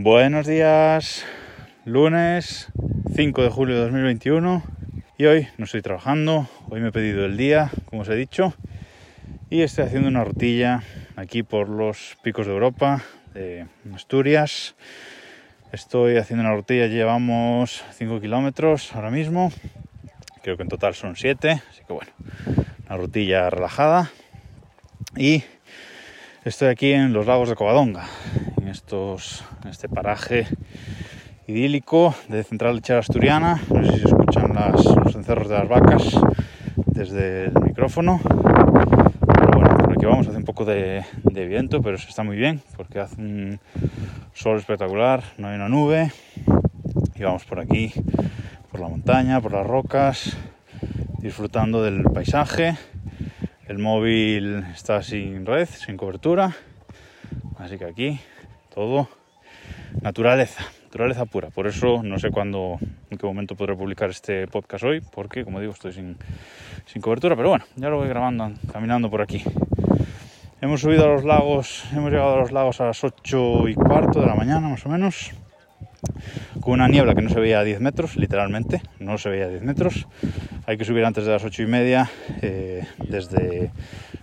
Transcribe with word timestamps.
Buenos 0.00 0.46
días, 0.46 1.26
lunes 1.84 2.68
5 3.16 3.42
de 3.42 3.48
julio 3.48 3.74
de 3.74 3.80
2021 3.80 4.62
y 5.18 5.24
hoy 5.24 5.48
no 5.58 5.64
estoy 5.64 5.82
trabajando, 5.82 6.48
hoy 6.68 6.80
me 6.80 6.90
he 6.90 6.92
pedido 6.92 7.24
el 7.24 7.36
día, 7.36 7.72
como 7.86 8.02
os 8.02 8.08
he 8.08 8.14
dicho, 8.14 8.54
y 9.50 9.62
estoy 9.62 9.86
haciendo 9.86 10.08
una 10.08 10.22
rutilla 10.22 10.84
aquí 11.16 11.42
por 11.42 11.68
los 11.68 12.16
picos 12.22 12.46
de 12.46 12.52
Europa, 12.52 13.02
de 13.34 13.66
Asturias. 13.92 14.76
Estoy 15.72 16.16
haciendo 16.16 16.44
una 16.44 16.54
rutilla, 16.54 16.86
llevamos 16.86 17.82
5 17.94 18.20
kilómetros 18.20 18.94
ahora 18.94 19.10
mismo, 19.10 19.50
creo 20.44 20.56
que 20.56 20.62
en 20.62 20.68
total 20.68 20.94
son 20.94 21.16
7, 21.16 21.50
así 21.50 21.82
que 21.84 21.92
bueno, 21.92 22.12
una 22.86 22.96
rutilla 22.96 23.50
relajada 23.50 24.12
y 25.16 25.42
estoy 26.44 26.68
aquí 26.68 26.92
en 26.92 27.12
los 27.12 27.26
lagos 27.26 27.48
de 27.48 27.56
Covadonga, 27.56 28.06
en, 28.68 28.72
estos, 28.72 29.42
en 29.64 29.70
este 29.70 29.88
paraje 29.88 30.46
idílico 31.46 32.14
de 32.28 32.44
Central 32.44 32.76
Lechera 32.76 32.98
Asturiana. 32.98 33.62
No 33.70 33.82
sé 33.82 33.92
si 33.92 34.00
se 34.00 34.08
escuchan 34.08 34.52
los 34.54 35.14
encerros 35.14 35.48
de 35.48 35.54
las 35.54 35.68
vacas 35.68 36.02
desde 36.84 37.46
el 37.46 37.60
micrófono. 37.62 38.20
Pero 38.22 39.58
bueno, 39.58 39.74
por 39.74 39.92
aquí 39.94 40.04
vamos, 40.04 40.28
hace 40.28 40.36
un 40.36 40.44
poco 40.44 40.66
de, 40.66 41.02
de 41.22 41.46
viento, 41.46 41.80
pero 41.80 41.96
eso 41.96 42.10
está 42.10 42.22
muy 42.22 42.36
bien 42.36 42.60
porque 42.76 43.00
hace 43.00 43.18
un 43.18 43.58
sol 44.34 44.58
espectacular, 44.58 45.22
no 45.38 45.48
hay 45.48 45.56
una 45.56 45.70
nube. 45.70 46.12
Y 47.14 47.22
vamos 47.22 47.46
por 47.46 47.60
aquí, 47.60 47.94
por 48.70 48.80
la 48.80 48.88
montaña, 48.88 49.40
por 49.40 49.52
las 49.52 49.66
rocas, 49.66 50.36
disfrutando 51.20 51.82
del 51.82 52.02
paisaje. 52.02 52.76
El 53.66 53.78
móvil 53.78 54.64
está 54.74 55.02
sin 55.02 55.46
red, 55.46 55.66
sin 55.66 55.96
cobertura. 55.96 56.54
Así 57.58 57.76
que 57.76 57.86
aquí 57.86 58.20
todo 58.78 59.08
naturaleza 60.02 60.62
naturaleza 60.84 61.26
pura. 61.26 61.50
Por 61.50 61.66
eso 61.66 62.00
no 62.04 62.16
sé 62.20 62.30
cuándo, 62.30 62.78
en 63.10 63.18
qué 63.18 63.26
momento 63.26 63.56
podré 63.56 63.74
publicar 63.74 64.08
este 64.08 64.46
podcast 64.46 64.84
hoy, 64.84 65.00
porque 65.00 65.44
como 65.44 65.58
digo, 65.58 65.72
estoy 65.72 65.92
sin, 65.92 66.16
cobertura, 67.00 67.34
pero 67.34 67.48
bueno, 67.48 67.64
ya 67.74 67.88
lo 67.88 67.96
voy 67.96 68.08
grabando 68.08 68.52
caminando 68.72 69.10
por 69.10 69.20
aquí. 69.20 69.42
Hemos 70.60 70.80
subido 70.80 71.04
a 71.06 71.08
los 71.08 71.24
lagos, 71.24 71.84
hemos 71.92 72.12
llegado 72.12 72.34
a 72.34 72.38
los 72.38 72.52
lagos 72.52 72.80
a 72.80 72.86
las 72.86 73.02
8 73.02 73.68
y 73.68 73.74
cuarto 73.74 74.20
de 74.20 74.26
la 74.26 74.36
mañana 74.36 74.68
más 74.68 74.86
o 74.86 74.88
menos, 74.88 75.32
con 76.60 76.74
una 76.74 76.86
niebla 76.86 77.16
que 77.16 77.22
no 77.22 77.30
se 77.30 77.40
veía 77.40 77.58
a 77.58 77.64
10 77.64 77.80
metros, 77.80 78.16
literalmente, 78.16 78.80
no 79.00 79.18
se 79.18 79.28
veía 79.28 79.46
a 79.46 79.48
10 79.48 79.62
metros. 79.62 80.06
Hay 80.66 80.78
que 80.78 80.84
subir 80.84 81.04
antes 81.04 81.26
de 81.26 81.32
las 81.32 81.44
8 81.44 81.64
y 81.64 81.66
media, 81.66 82.10
eh, 82.42 82.86
desde, 83.08 83.72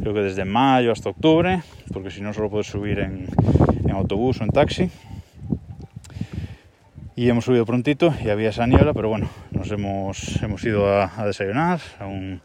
creo 0.00 0.14
que 0.14 0.20
desde 0.20 0.44
mayo 0.44 0.92
hasta 0.92 1.10
octubre, 1.10 1.62
porque 1.92 2.10
si 2.10 2.22
no 2.22 2.32
solo 2.32 2.50
puedes 2.50 2.66
subir 2.66 2.98
en, 3.00 3.28
autobús 3.92 4.40
o 4.40 4.44
en 4.44 4.50
taxi 4.50 4.88
y 7.16 7.28
hemos 7.28 7.44
subido 7.44 7.66
prontito 7.66 8.14
y 8.24 8.30
había 8.30 8.48
esa 8.48 8.66
niebla, 8.66 8.94
pero 8.94 9.08
bueno, 9.08 9.28
nos 9.50 9.70
hemos, 9.70 10.40
hemos 10.42 10.64
ido 10.64 10.88
a, 10.88 11.10
desayunar 11.26 11.80
a 11.98 12.06
un 12.06 12.40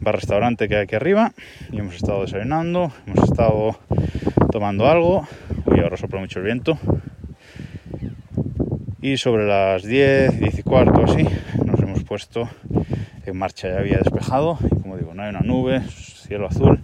bar-restaurante 0.00 0.68
que 0.68 0.76
hay 0.76 0.82
aquí 0.82 0.96
arriba 0.96 1.32
y 1.72 1.78
hemos 1.78 1.94
estado 1.94 2.22
desayunando, 2.22 2.92
hemos 3.06 3.30
estado 3.30 3.78
tomando 4.50 4.88
algo, 4.88 5.26
y 5.74 5.80
ahora 5.80 5.96
sopla 5.96 6.20
mucho 6.20 6.40
el 6.40 6.44
viento. 6.44 6.76
Y 9.00 9.16
sobre 9.16 9.46
las 9.46 9.84
10, 9.84 10.40
10 10.40 10.58
y 10.58 10.62
cuarto 10.62 11.04
así, 11.04 11.26
nos 11.64 11.80
hemos 11.80 12.04
puesto 12.04 12.50
en 13.26 13.36
marcha, 13.36 13.68
ya 13.68 13.78
había 13.78 13.98
despejado 13.98 14.58
y 14.64 14.68
como 14.80 14.96
digo, 14.96 15.14
no 15.14 15.22
hay 15.22 15.30
una 15.30 15.40
nube, 15.40 15.80
cielo 15.88 16.46
azul, 16.46 16.80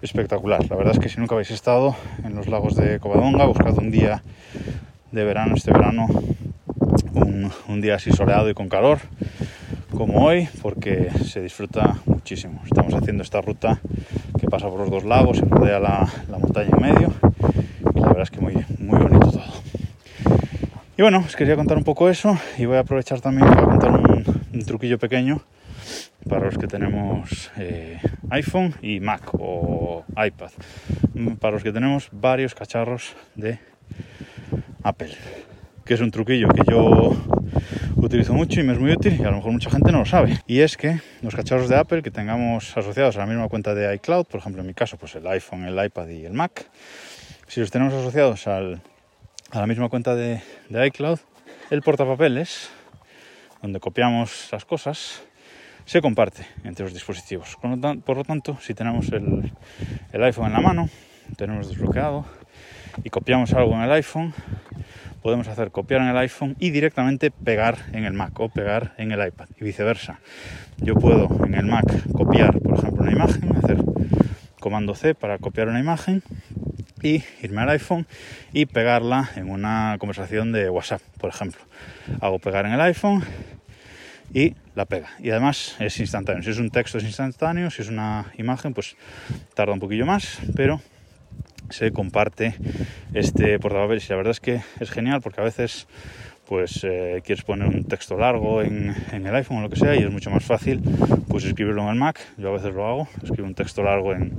espectacular. 0.00 0.68
La 0.68 0.76
verdad 0.76 0.94
es 0.94 0.98
que 0.98 1.08
si 1.08 1.20
nunca 1.20 1.34
habéis 1.34 1.50
estado 1.50 1.96
en 2.24 2.34
los 2.34 2.48
lagos 2.48 2.74
de 2.74 2.98
Covadonga, 2.98 3.46
buscad 3.46 3.78
un 3.78 3.90
día 3.90 4.22
de 5.12 5.24
verano, 5.24 5.54
este 5.54 5.72
verano, 5.72 6.08
un, 7.68 7.80
día 7.80 7.96
así 7.96 8.10
soleado 8.12 8.50
y 8.50 8.54
con 8.54 8.68
calor, 8.68 8.98
como 9.96 10.24
hoy, 10.24 10.48
porque 10.62 11.10
se 11.24 11.40
disfruta 11.40 11.96
muchísimo. 12.06 12.62
Estamos 12.64 12.94
haciendo 12.94 13.22
esta 13.22 13.40
ruta 13.40 13.80
que 14.38 14.48
pasa 14.48 14.68
por 14.68 14.80
los 14.80 14.90
dos 14.90 15.04
lagos, 15.04 15.38
se 15.38 15.44
rodea 15.44 15.78
la, 15.78 16.08
montaña 16.30 16.70
en 16.76 16.82
medio, 16.82 17.12
y 17.94 18.00
la 18.00 18.08
verdad 18.08 18.22
es 18.22 18.30
que 18.30 18.40
muy, 18.40 18.54
muy 18.78 18.98
bonito 18.98 19.30
todo. 19.30 19.42
Y 20.96 21.02
bueno, 21.02 21.24
os 21.26 21.36
quería 21.36 21.56
contar 21.56 21.76
un 21.76 21.84
poco 21.84 22.08
eso, 22.08 22.38
y 22.58 22.64
voy 22.64 22.76
a 22.76 22.80
aprovechar 22.80 23.20
también 23.20 23.48
para 23.48 23.64
contar 23.64 23.92
un 23.92 24.64
truquillo 24.64 24.98
pequeño 24.98 25.42
para 26.28 26.46
los 26.46 26.58
que 26.58 26.66
tenemos 26.66 27.50
eh, 27.56 28.00
iPhone 28.30 28.74
y 28.82 29.00
Mac 29.00 29.22
o 29.32 30.04
iPad, 30.10 30.50
para 31.40 31.52
los 31.52 31.62
que 31.62 31.72
tenemos 31.72 32.08
varios 32.12 32.54
cacharros 32.54 33.14
de 33.34 33.58
Apple, 34.82 35.14
que 35.84 35.94
es 35.94 36.00
un 36.00 36.10
truquillo 36.10 36.48
que 36.48 36.62
yo 36.70 37.16
utilizo 37.96 38.34
mucho 38.34 38.60
y 38.60 38.62
me 38.62 38.72
es 38.72 38.78
muy 38.78 38.92
útil 38.92 39.16
y 39.18 39.22
a 39.22 39.30
lo 39.30 39.36
mejor 39.36 39.52
mucha 39.52 39.70
gente 39.70 39.92
no 39.92 40.00
lo 40.00 40.06
sabe. 40.06 40.38
Y 40.46 40.60
es 40.60 40.76
que 40.76 41.00
los 41.22 41.34
cacharros 41.34 41.68
de 41.68 41.76
Apple 41.76 42.02
que 42.02 42.10
tengamos 42.10 42.76
asociados 42.76 43.16
a 43.16 43.20
la 43.20 43.26
misma 43.26 43.48
cuenta 43.48 43.74
de 43.74 43.94
iCloud, 43.96 44.26
por 44.26 44.40
ejemplo 44.40 44.62
en 44.62 44.66
mi 44.66 44.74
caso 44.74 44.96
pues 44.96 45.14
el 45.14 45.26
iPhone, 45.26 45.64
el 45.64 45.84
iPad 45.84 46.08
y 46.08 46.24
el 46.24 46.32
Mac, 46.32 46.66
si 47.46 47.60
los 47.60 47.70
tenemos 47.70 47.94
asociados 47.94 48.46
al, 48.46 48.80
a 49.50 49.60
la 49.60 49.66
misma 49.66 49.88
cuenta 49.88 50.14
de 50.14 50.40
iCloud, 50.70 51.18
el 51.70 51.82
portapapeles, 51.82 52.70
donde 53.62 53.78
copiamos 53.80 54.48
las 54.50 54.64
cosas, 54.64 55.22
se 55.84 56.00
comparte 56.00 56.46
entre 56.64 56.84
los 56.84 56.94
dispositivos. 56.94 57.56
Por 58.04 58.16
lo 58.16 58.24
tanto, 58.24 58.58
si 58.60 58.74
tenemos 58.74 59.10
el, 59.12 59.52
iPhone 60.12 60.46
en 60.46 60.52
la 60.52 60.60
mano, 60.60 60.88
tenemos 61.36 61.68
desbloqueado 61.68 62.24
y 63.04 63.10
copiamos 63.10 63.52
algo 63.52 63.74
en 63.74 63.82
el 63.82 63.92
iPhone, 63.92 64.34
podemos 65.22 65.48
hacer 65.48 65.70
copiar 65.70 66.02
en 66.02 66.08
el 66.08 66.16
iPhone 66.16 66.56
y 66.58 66.70
directamente 66.70 67.30
pegar 67.30 67.78
en 67.92 68.04
el 68.04 68.12
Mac 68.12 68.38
o 68.40 68.48
pegar 68.48 68.94
en 68.98 69.12
el 69.12 69.26
iPad 69.26 69.48
y 69.60 69.64
viceversa. 69.64 70.20
Yo 70.78 70.94
puedo 70.94 71.28
en 71.44 71.54
el 71.54 71.66
Mac 71.66 71.86
copiar, 72.12 72.58
por 72.60 72.78
ejemplo, 72.78 73.02
una 73.02 73.12
imagen, 73.12 73.56
hacer 73.56 73.78
comando 74.60 74.94
C 74.94 75.14
para 75.14 75.38
copiar 75.38 75.68
una 75.68 75.80
imagen 75.80 76.22
y 77.02 77.22
irme 77.42 77.62
al 77.62 77.70
iPhone 77.70 78.06
y 78.52 78.66
pegarla 78.66 79.30
en 79.36 79.50
una 79.50 79.96
conversación 79.98 80.52
de 80.52 80.70
WhatsApp, 80.70 81.02
por 81.18 81.30
ejemplo. 81.30 81.60
Hago 82.20 82.38
pegar 82.38 82.66
en 82.66 82.72
el 82.72 82.80
iPhone 82.80 83.24
y 84.32 84.54
la 84.74 84.86
pega. 84.86 85.10
Y 85.20 85.30
además 85.30 85.76
es 85.78 85.98
instantáneo. 86.00 86.42
Si 86.42 86.50
es 86.50 86.58
un 86.58 86.70
texto 86.70 86.98
es 86.98 87.04
instantáneo, 87.04 87.70
si 87.70 87.82
es 87.82 87.88
una 87.88 88.32
imagen 88.38 88.74
pues 88.74 88.96
tarda 89.54 89.72
un 89.72 89.80
poquillo 89.80 90.06
más, 90.06 90.38
pero 90.56 90.80
se 91.70 91.90
comparte 91.92 92.54
este 93.14 93.58
portapapeles 93.58 94.06
y 94.06 94.10
la 94.10 94.16
verdad 94.16 94.32
es 94.32 94.40
que 94.40 94.60
es 94.80 94.90
genial 94.90 95.20
porque 95.22 95.40
a 95.40 95.44
veces 95.44 95.86
pues 96.46 96.84
eh, 96.84 97.22
quieres 97.24 97.44
poner 97.44 97.68
un 97.68 97.84
texto 97.84 98.18
largo 98.18 98.62
en, 98.62 98.94
en, 99.12 99.26
el 99.26 99.34
iPhone 99.34 99.58
o 99.58 99.62
lo 99.62 99.70
que 99.70 99.76
sea 99.76 99.94
y 99.94 100.02
es 100.02 100.10
mucho 100.10 100.30
más 100.30 100.44
fácil 100.44 100.82
pues 101.28 101.44
escribirlo 101.44 101.82
en 101.84 101.88
el 101.88 101.94
Mac. 101.94 102.20
Yo 102.36 102.50
a 102.50 102.52
veces 102.52 102.74
lo 102.74 102.86
hago. 102.86 103.08
Escribo 103.22 103.46
un 103.46 103.54
texto 103.54 103.82
largo 103.82 104.12
en 104.12 104.36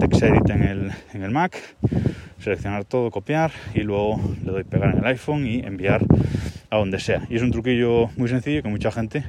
TextEdit 0.00 0.50
en 0.50 0.62
el, 0.62 0.92
en 1.14 1.22
el 1.22 1.30
Mac. 1.30 1.56
Seleccionar 2.38 2.84
todo, 2.84 3.10
copiar 3.10 3.50
y 3.74 3.80
luego 3.80 4.20
le 4.44 4.52
doy 4.52 4.64
pegar 4.64 4.90
en 4.90 4.98
el 4.98 5.06
iPhone 5.06 5.46
y 5.46 5.60
enviar 5.60 6.04
a 6.70 6.76
donde 6.76 7.00
sea 7.00 7.26
y 7.28 7.36
es 7.36 7.42
un 7.42 7.50
truquillo 7.50 8.08
muy 8.16 8.28
sencillo 8.28 8.62
que 8.62 8.68
mucha 8.68 8.90
gente 8.90 9.24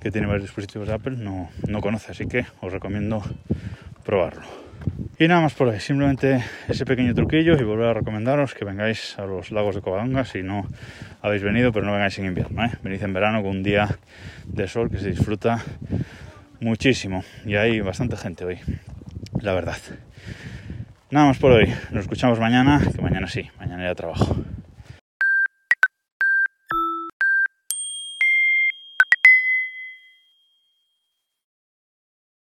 que 0.00 0.10
tiene 0.10 0.26
varios 0.26 0.44
dispositivos 0.44 0.88
de 0.88 0.94
Apple 0.94 1.16
no, 1.16 1.50
no 1.66 1.80
conoce 1.80 2.12
así 2.12 2.26
que 2.26 2.46
os 2.60 2.72
recomiendo 2.72 3.22
probarlo 4.04 4.42
y 5.18 5.28
nada 5.28 5.40
más 5.40 5.54
por 5.54 5.68
hoy, 5.68 5.80
simplemente 5.80 6.44
ese 6.68 6.84
pequeño 6.84 7.14
truquillo 7.14 7.56
y 7.58 7.64
volver 7.64 7.88
a 7.88 7.94
recomendaros 7.94 8.54
que 8.54 8.64
vengáis 8.64 9.18
a 9.18 9.24
los 9.24 9.50
lagos 9.50 9.74
de 9.74 9.80
Covadonga 9.80 10.24
si 10.24 10.42
no 10.42 10.66
habéis 11.22 11.42
venido, 11.42 11.72
pero 11.72 11.86
no 11.86 11.92
vengáis 11.92 12.18
en 12.18 12.26
invierno, 12.26 12.64
¿eh? 12.64 12.72
venid 12.82 13.02
en 13.02 13.14
verano 13.14 13.40
con 13.42 13.52
un 13.52 13.62
día 13.62 13.88
de 14.44 14.68
sol 14.68 14.90
que 14.90 14.98
se 14.98 15.08
disfruta 15.08 15.64
muchísimo 16.60 17.24
y 17.46 17.56
hay 17.56 17.80
bastante 17.80 18.16
gente 18.16 18.44
hoy, 18.44 18.58
la 19.40 19.54
verdad. 19.54 19.78
Nada 21.10 21.26
más 21.28 21.38
por 21.38 21.52
hoy, 21.52 21.72
nos 21.92 22.02
escuchamos 22.02 22.38
mañana, 22.38 22.80
que 22.94 23.00
mañana 23.00 23.26
sí, 23.26 23.48
mañana 23.58 23.84
ya 23.84 23.94
trabajo. 23.94 24.36